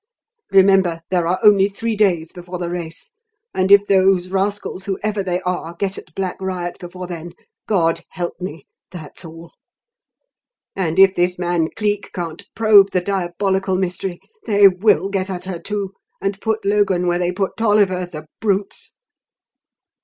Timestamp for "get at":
5.75-6.15, 15.09-15.43